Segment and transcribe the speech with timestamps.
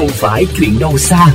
[0.00, 1.26] không phải chuyện đâu xa.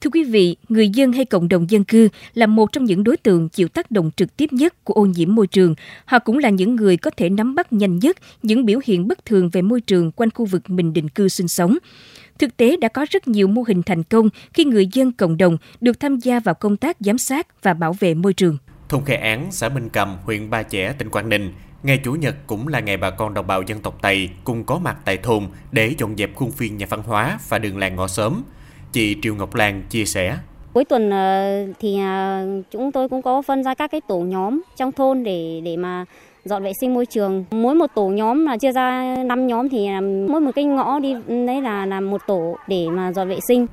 [0.00, 3.16] Thưa quý vị, người dân hay cộng đồng dân cư là một trong những đối
[3.16, 5.74] tượng chịu tác động trực tiếp nhất của ô nhiễm môi trường.
[6.04, 9.24] Họ cũng là những người có thể nắm bắt nhanh nhất những biểu hiện bất
[9.24, 11.78] thường về môi trường quanh khu vực mình định cư sinh sống.
[12.38, 15.56] Thực tế đã có rất nhiều mô hình thành công khi người dân cộng đồng
[15.80, 18.58] được tham gia vào công tác giám sát và bảo vệ môi trường.
[18.88, 21.52] Thôn Khe Án, xã Minh Cầm, huyện Ba Chẻ, tỉnh Quảng Ninh
[21.82, 24.78] Ngày Chủ nhật cũng là ngày bà con đồng bào dân tộc Tây cùng có
[24.78, 28.08] mặt tại thôn để dọn dẹp khuôn viên nhà văn hóa và đường làng ngõ
[28.08, 28.42] xóm.
[28.92, 30.36] Chị Triệu Ngọc Lan chia sẻ.
[30.72, 34.60] Cuối tuần ờ, thì ờ, chúng tôi cũng có phân ra các cái tổ nhóm
[34.76, 36.04] trong thôn để để mà
[36.44, 37.44] dọn vệ sinh môi trường.
[37.50, 40.98] Mỗi một tổ nhóm là chia ra 5 nhóm thì ờ, mỗi một cái ngõ
[40.98, 41.14] đi,
[41.46, 43.66] đấy là là một tổ để mà dọn vệ sinh.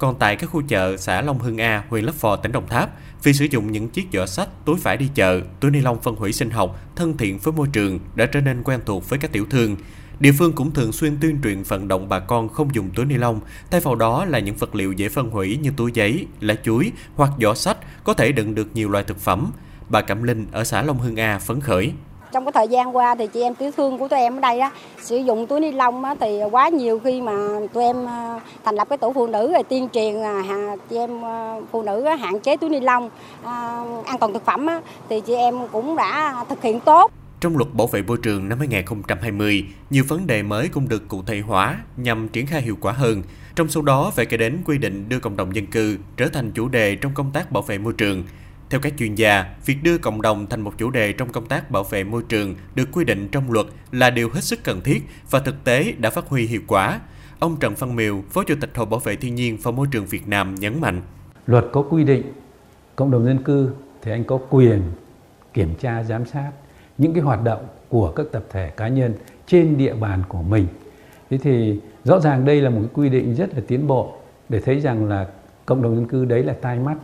[0.00, 2.90] Còn tại các khu chợ xã Long Hưng A, huyện Lấp Vò, tỉnh Đồng Tháp,
[3.22, 6.16] vì sử dụng những chiếc giỏ sách, túi vải đi chợ, túi ni lông phân
[6.16, 9.32] hủy sinh học, thân thiện với môi trường đã trở nên quen thuộc với các
[9.32, 9.76] tiểu thương.
[10.20, 13.14] Địa phương cũng thường xuyên tuyên truyền vận động bà con không dùng túi ni
[13.14, 16.54] lông, thay vào đó là những vật liệu dễ phân hủy như túi giấy, lá
[16.64, 19.52] chuối hoặc giỏ sách có thể đựng được nhiều loại thực phẩm.
[19.88, 21.92] Bà Cẩm Linh ở xã Long Hưng A phấn khởi.
[22.32, 24.60] Trong cái thời gian qua thì chị em tiểu thương của tụi em ở đây
[24.60, 24.70] á,
[25.02, 27.32] sử dụng túi ni lông á, thì quá nhiều khi mà
[27.72, 31.24] tụi em à, thành lập cái tổ phụ nữ rồi tuyên truyền à, chị em
[31.24, 33.10] à, phụ nữ á, hạn chế túi ni lông
[33.44, 37.12] à, an toàn thực phẩm á, thì chị em cũng đã thực hiện tốt.
[37.40, 41.22] Trong luật bảo vệ môi trường năm 2020, nhiều vấn đề mới cũng được cụ
[41.26, 43.22] thể hóa nhằm triển khai hiệu quả hơn.
[43.56, 46.50] Trong số đó phải kể đến quy định đưa cộng đồng dân cư trở thành
[46.50, 48.24] chủ đề trong công tác bảo vệ môi trường.
[48.70, 51.70] Theo các chuyên gia, việc đưa cộng đồng thành một chủ đề trong công tác
[51.70, 55.02] bảo vệ môi trường được quy định trong luật là điều hết sức cần thiết
[55.30, 57.00] và thực tế đã phát huy hiệu quả.
[57.38, 60.06] Ông Trần Văn Miều, Phó Chủ tịch Hội Bảo vệ Thiên nhiên và Môi trường
[60.06, 61.02] Việt Nam nhấn mạnh.
[61.46, 62.22] Luật có quy định
[62.96, 63.70] cộng đồng dân cư
[64.02, 64.82] thì anh có quyền
[65.54, 66.50] kiểm tra giám sát
[66.98, 69.14] những cái hoạt động của các tập thể cá nhân
[69.46, 70.66] trên địa bàn của mình.
[71.30, 74.14] Thế thì rõ ràng đây là một cái quy định rất là tiến bộ
[74.48, 75.26] để thấy rằng là
[75.66, 76.96] cộng đồng dân cư đấy là tai mắt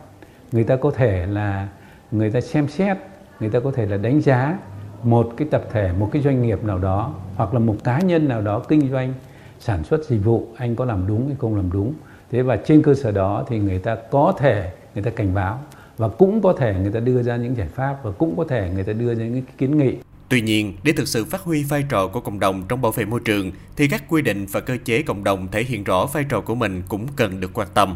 [0.51, 1.67] người ta có thể là
[2.11, 2.97] người ta xem xét
[3.39, 4.57] người ta có thể là đánh giá
[5.03, 8.27] một cái tập thể một cái doanh nghiệp nào đó hoặc là một cá nhân
[8.27, 9.13] nào đó kinh doanh
[9.59, 11.93] sản xuất dịch vụ anh có làm đúng hay không làm đúng
[12.31, 15.59] thế và trên cơ sở đó thì người ta có thể người ta cảnh báo
[15.97, 18.69] và cũng có thể người ta đưa ra những giải pháp và cũng có thể
[18.73, 19.95] người ta đưa ra những kiến nghị
[20.29, 23.05] Tuy nhiên, để thực sự phát huy vai trò của cộng đồng trong bảo vệ
[23.05, 26.23] môi trường, thì các quy định và cơ chế cộng đồng thể hiện rõ vai
[26.29, 27.95] trò của mình cũng cần được quan tâm.